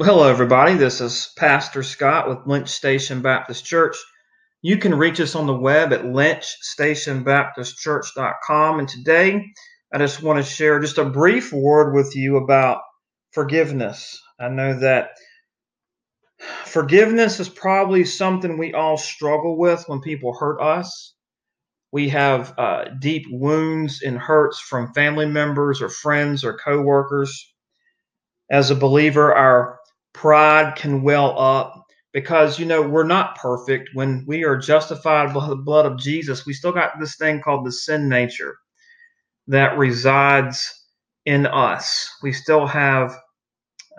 Well, 0.00 0.14
hello, 0.14 0.28
everybody. 0.30 0.76
This 0.76 1.02
is 1.02 1.30
Pastor 1.36 1.82
Scott 1.82 2.26
with 2.26 2.46
Lynch 2.46 2.70
Station 2.70 3.20
Baptist 3.20 3.66
Church. 3.66 3.98
You 4.62 4.78
can 4.78 4.94
reach 4.94 5.20
us 5.20 5.34
on 5.34 5.46
the 5.46 5.52
web 5.52 5.92
at 5.92 6.04
lynchstationbaptistchurch.com. 6.04 8.78
And 8.78 8.88
today, 8.88 9.44
I 9.92 9.98
just 9.98 10.22
want 10.22 10.38
to 10.38 10.42
share 10.42 10.80
just 10.80 10.96
a 10.96 11.04
brief 11.04 11.52
word 11.52 11.92
with 11.92 12.16
you 12.16 12.38
about 12.38 12.80
forgiveness. 13.32 14.18
I 14.40 14.48
know 14.48 14.80
that 14.80 15.10
forgiveness 16.64 17.38
is 17.38 17.50
probably 17.50 18.06
something 18.06 18.56
we 18.56 18.72
all 18.72 18.96
struggle 18.96 19.58
with 19.58 19.84
when 19.86 20.00
people 20.00 20.32
hurt 20.32 20.62
us. 20.62 21.12
We 21.92 22.08
have 22.08 22.58
uh, 22.58 22.84
deep 23.00 23.26
wounds 23.28 24.00
and 24.00 24.16
hurts 24.16 24.60
from 24.60 24.94
family 24.94 25.26
members 25.26 25.82
or 25.82 25.90
friends 25.90 26.42
or 26.42 26.56
coworkers. 26.56 27.52
As 28.50 28.70
a 28.70 28.74
believer, 28.74 29.34
our 29.34 29.79
pride 30.12 30.76
can 30.76 31.02
well 31.02 31.38
up 31.38 31.84
because 32.12 32.58
you 32.58 32.66
know 32.66 32.82
we're 32.82 33.04
not 33.04 33.36
perfect. 33.36 33.90
When 33.94 34.24
we 34.26 34.44
are 34.44 34.56
justified 34.56 35.34
by 35.34 35.48
the 35.48 35.56
blood 35.56 35.86
of 35.86 35.98
jesus 35.98 36.46
we 36.46 36.52
still 36.54 36.72
got 36.72 36.98
this 37.00 37.16
thing 37.16 37.40
called 37.42 37.66
the 37.66 37.72
sin 37.72 38.08
nature 38.08 38.56
that 39.48 39.78
resides 39.78 40.72
in 41.26 41.46
us. 41.46 42.10
We 42.22 42.32
still 42.32 42.66
have 42.66 43.16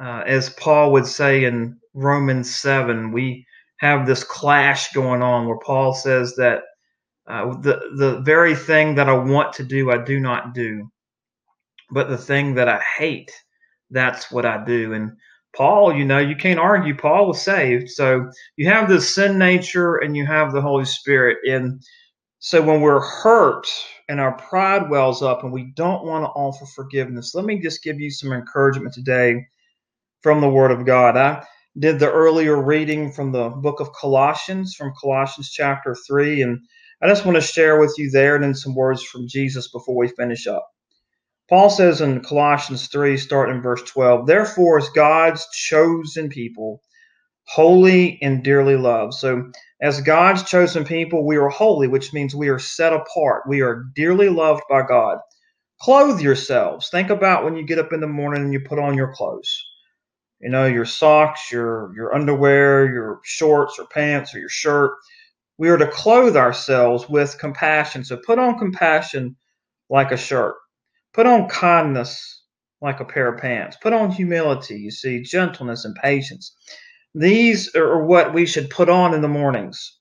uh, 0.00 0.22
as 0.26 0.50
paul 0.50 0.92
would 0.92 1.06
say 1.06 1.44
in 1.44 1.78
romans 1.94 2.54
7 2.56 3.12
we 3.12 3.46
have 3.78 4.06
this 4.06 4.24
clash 4.24 4.92
going 4.92 5.22
on 5.22 5.46
where 5.46 5.58
paul 5.58 5.94
says 5.94 6.34
that 6.36 6.62
uh, 7.28 7.54
the, 7.60 7.80
the 7.96 8.20
very 8.22 8.54
thing 8.54 8.94
that 8.96 9.08
i 9.08 9.12
want 9.12 9.52
to 9.54 9.64
do 9.64 9.90
i 9.90 9.98
do 9.98 10.20
not 10.20 10.54
do 10.54 10.88
but 11.90 12.08
the 12.08 12.18
thing 12.18 12.54
that 12.54 12.68
i 12.68 12.80
hate 12.98 13.32
that's 13.90 14.30
what 14.30 14.46
i 14.46 14.64
do. 14.64 14.94
And 14.94 15.12
Paul, 15.56 15.94
you 15.94 16.04
know, 16.04 16.18
you 16.18 16.36
can't 16.36 16.60
argue 16.60 16.94
Paul 16.96 17.28
was 17.28 17.42
saved. 17.42 17.90
So 17.90 18.30
you 18.56 18.68
have 18.68 18.88
this 18.88 19.14
sin 19.14 19.38
nature 19.38 19.96
and 19.96 20.16
you 20.16 20.24
have 20.26 20.52
the 20.52 20.60
Holy 20.60 20.84
Spirit. 20.84 21.38
And 21.48 21.82
so 22.38 22.62
when 22.62 22.80
we're 22.80 23.00
hurt 23.00 23.66
and 24.08 24.20
our 24.20 24.36
pride 24.38 24.88
wells 24.90 25.22
up 25.22 25.42
and 25.42 25.52
we 25.52 25.72
don't 25.74 26.04
want 26.04 26.24
to 26.24 26.28
offer 26.30 26.66
forgiveness, 26.66 27.34
let 27.34 27.44
me 27.44 27.60
just 27.60 27.82
give 27.82 28.00
you 28.00 28.10
some 28.10 28.32
encouragement 28.32 28.94
today 28.94 29.44
from 30.22 30.40
the 30.40 30.48
Word 30.48 30.70
of 30.70 30.86
God. 30.86 31.16
I 31.16 31.44
did 31.78 31.98
the 31.98 32.10
earlier 32.10 32.62
reading 32.62 33.12
from 33.12 33.32
the 33.32 33.48
book 33.48 33.80
of 33.80 33.92
Colossians, 33.92 34.74
from 34.74 34.92
Colossians 35.00 35.50
chapter 35.50 35.96
3. 36.06 36.42
And 36.42 36.60
I 37.02 37.08
just 37.08 37.24
want 37.24 37.36
to 37.36 37.42
share 37.42 37.80
with 37.80 37.94
you 37.98 38.10
there 38.10 38.34
and 38.34 38.44
then 38.44 38.54
some 38.54 38.74
words 38.74 39.02
from 39.02 39.26
Jesus 39.28 39.70
before 39.70 39.96
we 39.96 40.08
finish 40.08 40.46
up. 40.46 40.68
Paul 41.50 41.68
says 41.68 42.00
in 42.00 42.22
Colossians 42.22 42.86
3, 42.86 43.16
starting 43.16 43.56
in 43.56 43.62
verse 43.62 43.82
12, 43.82 44.24
Therefore, 44.24 44.78
as 44.78 44.88
God's 44.90 45.44
chosen 45.52 46.28
people, 46.28 46.80
holy 47.42 48.22
and 48.22 48.44
dearly 48.44 48.76
loved. 48.76 49.14
So, 49.14 49.50
as 49.82 50.00
God's 50.00 50.44
chosen 50.44 50.84
people, 50.84 51.26
we 51.26 51.36
are 51.38 51.48
holy, 51.48 51.88
which 51.88 52.12
means 52.12 52.36
we 52.36 52.50
are 52.50 52.60
set 52.60 52.92
apart. 52.92 53.48
We 53.48 53.62
are 53.62 53.86
dearly 53.96 54.28
loved 54.28 54.62
by 54.70 54.82
God. 54.82 55.18
Clothe 55.80 56.20
yourselves. 56.20 56.88
Think 56.88 57.10
about 57.10 57.42
when 57.42 57.56
you 57.56 57.66
get 57.66 57.80
up 57.80 57.92
in 57.92 57.98
the 57.98 58.06
morning 58.06 58.44
and 58.44 58.52
you 58.52 58.60
put 58.60 58.78
on 58.78 58.96
your 58.96 59.12
clothes. 59.12 59.52
You 60.40 60.50
know, 60.50 60.66
your 60.66 60.84
socks, 60.84 61.50
your, 61.50 61.92
your 61.96 62.14
underwear, 62.14 62.86
your 62.92 63.18
shorts 63.24 63.76
or 63.76 63.86
pants 63.86 64.32
or 64.36 64.38
your 64.38 64.48
shirt. 64.48 64.92
We 65.58 65.68
are 65.70 65.78
to 65.78 65.88
clothe 65.88 66.36
ourselves 66.36 67.08
with 67.08 67.38
compassion. 67.40 68.04
So, 68.04 68.18
put 68.24 68.38
on 68.38 68.56
compassion 68.56 69.34
like 69.88 70.12
a 70.12 70.16
shirt. 70.16 70.54
Put 71.12 71.26
on 71.26 71.48
kindness 71.48 72.44
like 72.80 73.00
a 73.00 73.04
pair 73.04 73.32
of 73.32 73.40
pants. 73.40 73.76
Put 73.82 73.92
on 73.92 74.10
humility, 74.10 74.76
you 74.76 74.90
see, 74.90 75.22
gentleness 75.22 75.84
and 75.84 75.94
patience. 75.96 76.54
These 77.14 77.74
are 77.74 78.04
what 78.04 78.32
we 78.32 78.46
should 78.46 78.70
put 78.70 78.88
on 78.88 79.14
in 79.14 79.20
the 79.20 79.28
mornings. 79.28 79.98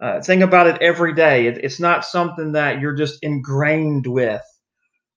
Uh, 0.00 0.20
think 0.20 0.42
about 0.42 0.66
it 0.66 0.80
every 0.82 1.14
day. 1.14 1.46
It, 1.46 1.58
it's 1.64 1.80
not 1.80 2.04
something 2.04 2.52
that 2.52 2.80
you're 2.80 2.94
just 2.94 3.18
ingrained 3.22 4.06
with. 4.06 4.42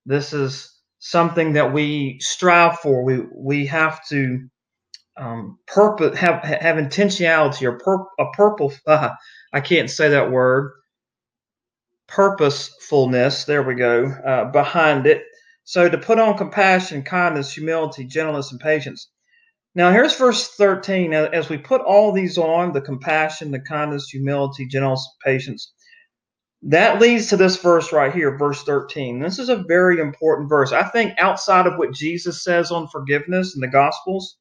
This 0.06 0.34
is 0.34 0.72
something 1.00 1.54
that 1.54 1.74
we 1.74 2.18
strive 2.22 2.80
for. 2.80 3.04
We 3.04 3.22
we 3.36 3.66
have 3.68 4.06
to 4.10 4.48
um, 5.18 5.60
purpose 5.68 6.18
have 6.18 6.44
have 6.44 6.78
intentionality 6.78 7.64
or 7.64 7.80
pur- 7.80 8.08
a 8.20 8.26
purple. 8.34 8.74
Uh, 8.88 9.12
I 9.54 9.62
can't 9.62 9.90
say 9.90 10.10
that 10.10 10.32
word. 10.32 10.72
Purposefulness. 12.08 13.46
There 13.46 13.64
we 13.64 13.76
go. 13.76 14.06
Uh, 14.06 14.46
behind 14.52 15.08
it, 15.08 15.24
so 15.66 15.90
to 15.90 15.98
put 15.98 16.20
on 16.20 16.38
compassion, 16.38 17.04
kindness, 17.04 17.52
humility, 17.52 18.06
gentleness, 18.06 18.52
and 18.52 18.60
patience. 18.62 19.10
Now 19.74 19.92
here's 19.92 20.16
verse 20.16 20.56
13. 20.56 21.14
As 21.14 21.50
we 21.50 21.58
put 21.58 21.82
all 21.82 22.14
these 22.14 22.38
on, 22.38 22.72
the 22.72 22.82
compassion, 22.82 23.52
the 23.52 23.60
kindness, 23.60 24.08
humility, 24.10 24.68
gentleness, 24.68 25.06
patience, 25.24 25.74
that 26.62 27.02
leads 27.02 27.28
to 27.28 27.38
this 27.38 27.58
verse 27.58 27.92
right 27.92 28.14
here, 28.14 28.38
verse 28.38 28.64
13. 28.64 29.20
This 29.20 29.38
is 29.38 29.50
a 29.50 29.66
very 29.68 30.00
important 30.00 30.50
verse. 30.50 30.72
I 30.72 30.84
think 30.84 31.14
outside 31.20 31.68
of 31.68 31.78
what 31.78 31.94
Jesus 31.94 32.44
says 32.44 32.72
on 32.72 32.88
forgiveness 32.88 33.54
in 33.54 33.62
the 33.62 33.68
Gospels, 33.68 34.38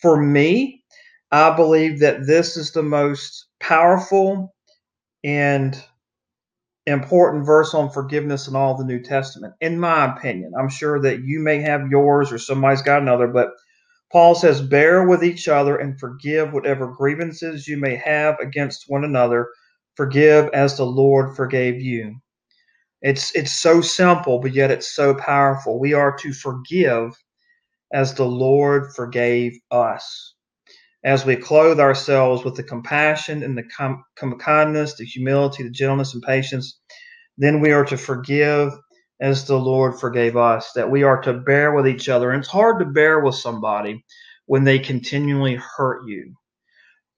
for 0.00 0.20
me, 0.20 0.82
I 1.30 1.54
believe 1.54 2.00
that 2.00 2.26
this 2.26 2.56
is 2.56 2.72
the 2.72 2.82
most 2.82 3.46
powerful 3.60 4.54
and 5.22 5.80
important 6.86 7.46
verse 7.46 7.74
on 7.74 7.90
forgiveness 7.90 8.48
in 8.48 8.56
all 8.56 8.76
the 8.76 8.84
New 8.84 9.02
Testament, 9.02 9.54
in 9.60 9.78
my 9.78 10.14
opinion. 10.16 10.52
I'm 10.58 10.68
sure 10.68 11.00
that 11.00 11.22
you 11.24 11.40
may 11.40 11.60
have 11.60 11.90
yours 11.90 12.32
or 12.32 12.38
somebody's 12.38 12.82
got 12.82 13.02
another, 13.02 13.26
but 13.26 13.50
Paul 14.10 14.34
says, 14.34 14.60
Bear 14.60 15.06
with 15.06 15.22
each 15.22 15.48
other 15.48 15.76
and 15.76 15.98
forgive 16.00 16.52
whatever 16.52 16.88
grievances 16.88 17.68
you 17.68 17.76
may 17.76 17.96
have 17.96 18.38
against 18.40 18.86
one 18.88 19.04
another. 19.04 19.48
Forgive 19.96 20.48
as 20.52 20.76
the 20.76 20.86
Lord 20.86 21.36
forgave 21.36 21.80
you. 21.80 22.16
It's, 23.02 23.34
it's 23.34 23.60
so 23.60 23.80
simple, 23.80 24.40
but 24.40 24.52
yet 24.52 24.70
it's 24.70 24.94
so 24.94 25.14
powerful. 25.14 25.78
We 25.78 25.94
are 25.94 26.16
to 26.18 26.32
forgive 26.32 27.12
as 27.92 28.14
the 28.14 28.26
Lord 28.26 28.92
forgave 28.94 29.58
us 29.70 30.34
as 31.02 31.24
we 31.24 31.36
clothe 31.36 31.80
ourselves 31.80 32.44
with 32.44 32.56
the 32.56 32.62
compassion 32.62 33.42
and 33.42 33.56
the 33.56 33.62
com- 33.62 34.04
kindness, 34.38 34.96
the 34.96 35.04
humility, 35.04 35.62
the 35.62 35.70
gentleness, 35.70 36.14
and 36.14 36.22
patience, 36.22 36.78
then 37.38 37.60
we 37.60 37.72
are 37.72 37.84
to 37.86 37.96
forgive 37.96 38.72
as 39.20 39.46
the 39.46 39.58
Lord 39.58 39.98
forgave 39.98 40.36
us, 40.36 40.72
that 40.72 40.90
we 40.90 41.02
are 41.02 41.20
to 41.22 41.32
bear 41.34 41.74
with 41.74 41.86
each 41.86 42.08
other. 42.08 42.30
And 42.30 42.40
it's 42.40 42.50
hard 42.50 42.80
to 42.80 42.86
bear 42.86 43.20
with 43.20 43.34
somebody 43.34 44.04
when 44.46 44.64
they 44.64 44.78
continually 44.78 45.56
hurt 45.56 46.06
you. 46.06 46.34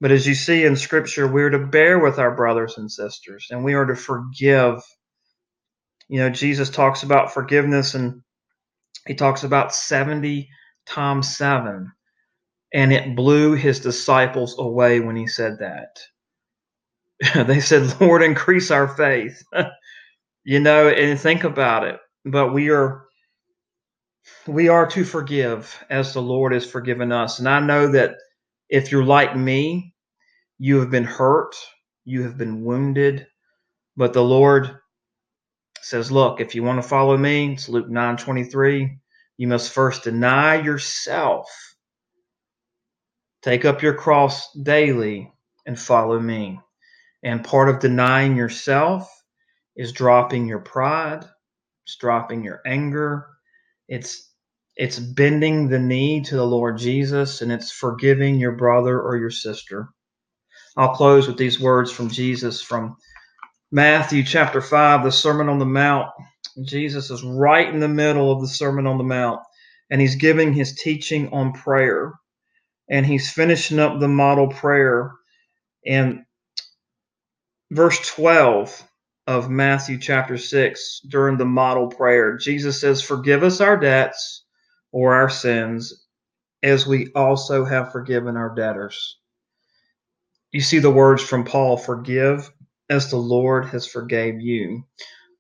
But 0.01 0.11
as 0.11 0.27
you 0.27 0.35
see 0.35 0.65
in 0.65 0.75
Scripture, 0.77 1.29
we're 1.29 1.51
to 1.51 1.67
bear 1.67 1.99
with 1.99 2.19
our 2.19 2.35
brothers 2.35 2.77
and 2.77 2.91
sisters, 2.91 3.47
and 3.51 3.65
we 3.65 3.75
are 3.75 3.87
to 3.87 3.95
forgive. 3.95 4.83
You 6.09 6.19
know, 6.19 6.31
Jesus 6.31 6.71
talks 6.71 7.05
about 7.05 7.33
forgiveness, 7.33 7.95
and 7.95 8.23
he 9.07 9.15
talks 9.15 9.45
about 9.45 9.75
70 9.75 10.49
times 10.87 11.37
7 11.37 11.93
and 12.75 12.93
it 12.93 13.15
blew 13.15 13.53
his 13.53 13.81
disciples 13.81 14.59
away 14.59 15.01
when 15.01 15.17
he 15.17 15.27
said 15.27 15.59
that. 15.61 16.01
they 17.47 17.61
said, 17.61 18.01
Lord, 18.01 18.23
increase 18.23 18.71
our 18.71 18.89
faith. 18.89 19.43
you 20.45 20.61
know, 20.61 20.89
and 20.89 21.19
think 21.19 21.45
about 21.45 21.85
it. 21.85 21.99
But 22.25 22.53
we 22.53 22.71
are 22.71 23.07
we 24.47 24.69
are 24.69 24.87
to 24.87 25.05
forgive 25.05 25.77
as 25.91 26.13
the 26.13 26.23
Lord 26.23 26.53
has 26.53 26.69
forgiven 26.69 27.13
us. 27.13 27.39
And 27.39 27.49
I 27.49 27.61
know 27.61 27.91
that 27.93 28.15
if 28.69 28.91
you're 28.91 29.05
like 29.05 29.37
me, 29.37 29.95
you 30.59 30.79
have 30.79 30.91
been 30.91 31.05
hurt, 31.05 31.57
you 32.05 32.23
have 32.23 32.39
been 32.39 32.65
wounded, 32.65 33.27
but 33.97 34.13
the 34.13 34.23
Lord 34.23 34.79
says, 35.81 36.13
Look, 36.13 36.41
if 36.41 36.55
you 36.55 36.63
want 36.63 36.81
to 36.81 36.89
follow 36.89 37.17
me, 37.17 37.53
it's 37.53 37.69
Luke 37.69 37.89
9 37.89 38.17
23, 38.17 38.99
you 39.39 39.49
must 39.49 39.73
first 39.73 40.05
deny 40.05 40.61
yourself 40.61 41.49
Take 43.43 43.65
up 43.65 43.83
your 43.83 43.95
cross 43.95 44.53
daily 44.53 45.33
and 45.67 45.79
follow 45.79 46.19
me. 46.21 46.61
And 47.25 47.45
part 47.45 47.69
of 47.69 47.81
denying 47.81 48.37
yourself 48.37 49.11
is 49.77 49.93
dropping 49.93 50.47
your 50.47 50.61
pride, 50.61 51.25
it's 51.85 51.97
dropping 51.97 52.45
your 52.45 52.61
anger, 52.67 53.27
it's 53.89 54.29
it's 54.77 54.99
bending 54.99 55.69
the 55.69 55.79
knee 55.79 56.23
to 56.23 56.37
the 56.37 56.47
Lord 56.47 56.79
Jesus 56.79 57.43
and 57.43 57.53
it's 57.53 57.71
forgiving 57.71 58.37
your 58.37 58.53
brother 58.53 58.99
or 59.01 59.17
your 59.19 59.31
sister. 59.31 59.89
I'll 60.77 60.95
close 60.95 61.29
with 61.29 61.37
these 61.37 61.61
words 61.61 61.91
from 61.91 62.09
Jesus 62.09 62.63
from 62.63 62.97
Matthew 63.71 64.25
chapter 64.25 64.63
5, 64.63 65.05
the 65.05 65.13
Sermon 65.13 65.51
on 65.51 65.59
the 65.59 65.67
Mount. 65.67 66.11
Jesus 66.65 67.11
is 67.11 67.23
right 67.23 67.69
in 67.69 67.81
the 67.81 67.89
middle 67.89 68.33
of 68.33 68.41
the 68.41 68.49
Sermon 68.49 68.87
on 68.87 68.99
the 68.99 69.05
Mount 69.05 69.41
and 69.91 70.01
he's 70.01 70.17
giving 70.17 70.55
his 70.55 70.75
teaching 70.75 71.29
on 71.33 71.53
prayer 71.53 72.13
and 72.93 73.07
he's 73.07 73.33
finishing 73.33 73.81
up 73.81 73.99
the 73.99 74.07
model 74.07 74.49
prayer. 74.49 75.13
And 75.85 76.25
verse 77.71 77.99
12 78.07 78.87
of 79.27 79.49
Matthew 79.49 79.99
chapter 79.99 80.37
6, 80.37 81.01
during 81.09 81.39
the 81.39 81.47
model 81.47 81.89
prayer, 81.89 82.37
Jesus 82.37 82.81
says, 82.81 83.01
Forgive 83.01 83.43
us 83.43 83.63
our 83.63 83.79
debts 83.79 84.45
or 84.93 85.15
our 85.15 85.31
sins 85.31 86.07
as 86.63 86.87
we 86.87 87.11
also 87.15 87.65
have 87.65 87.93
forgiven 87.93 88.37
our 88.37 88.55
debtors. 88.55 89.19
You 90.53 90.61
see 90.61 90.79
the 90.79 90.91
words 90.91 91.23
from 91.23 91.45
Paul 91.45 91.79
forgive 91.79 92.53
as 92.91 93.09
the 93.09 93.17
Lord 93.17 93.65
has 93.67 93.87
forgave 93.87 94.43
you. 94.43 94.85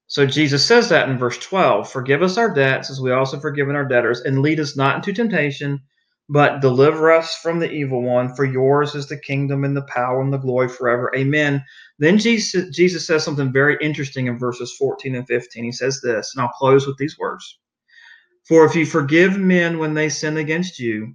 So 0.06 0.24
Jesus 0.24 0.64
says 0.64 0.88
that 0.88 1.10
in 1.10 1.18
verse 1.18 1.38
12 1.38 1.90
Forgive 1.90 2.22
us 2.22 2.38
our 2.38 2.52
debts 2.52 2.90
as 2.90 2.98
we 2.98 3.12
also 3.12 3.38
forgiven 3.38 3.76
our 3.76 3.84
debtors, 3.84 4.22
and 4.22 4.40
lead 4.40 4.58
us 4.58 4.74
not 4.74 4.96
into 4.96 5.12
temptation, 5.12 5.82
but 6.32 6.62
deliver 6.62 7.12
us 7.12 7.34
from 7.36 7.58
the 7.58 7.70
evil 7.70 8.02
one. 8.02 8.34
For 8.34 8.46
yours 8.46 8.94
is 8.94 9.06
the 9.06 9.18
kingdom 9.18 9.64
and 9.64 9.76
the 9.76 9.82
power 9.82 10.22
and 10.22 10.32
the 10.32 10.38
glory 10.38 10.70
forever. 10.70 11.12
Amen. 11.14 11.62
Then 11.98 12.16
Jesus, 12.16 12.74
Jesus 12.74 13.06
says 13.06 13.22
something 13.22 13.52
very 13.52 13.76
interesting 13.82 14.28
in 14.28 14.38
verses 14.38 14.74
14 14.78 15.14
and 15.14 15.26
15. 15.26 15.62
He 15.62 15.72
says 15.72 16.00
this, 16.00 16.32
and 16.34 16.42
I'll 16.42 16.48
close 16.48 16.86
with 16.86 16.96
these 16.96 17.18
words 17.18 17.58
For 18.48 18.64
if 18.64 18.74
you 18.74 18.86
forgive 18.86 19.38
men 19.38 19.78
when 19.78 19.92
they 19.92 20.08
sin 20.08 20.38
against 20.38 20.78
you, 20.78 21.14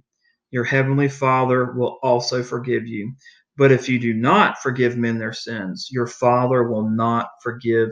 your 0.52 0.62
heavenly 0.62 1.08
Father 1.08 1.72
will 1.72 1.98
also 2.04 2.44
forgive 2.44 2.86
you. 2.86 3.12
But 3.56 3.72
if 3.72 3.88
you 3.88 3.98
do 3.98 4.14
not 4.14 4.62
forgive 4.62 4.96
men 4.96 5.18
their 5.18 5.32
sins, 5.32 5.88
your 5.90 6.06
Father 6.06 6.62
will 6.70 6.88
not 6.88 7.30
forgive 7.42 7.90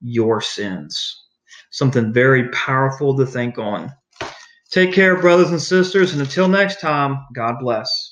your 0.00 0.40
sins. 0.40 1.22
Something 1.70 2.14
very 2.14 2.48
powerful 2.48 3.14
to 3.18 3.26
think 3.26 3.58
on. 3.58 3.92
Take 4.72 4.92
care, 4.94 5.20
brothers 5.20 5.50
and 5.50 5.60
sisters, 5.60 6.12
and 6.12 6.22
until 6.22 6.48
next 6.48 6.80
time, 6.80 7.26
God 7.34 7.58
bless. 7.60 8.11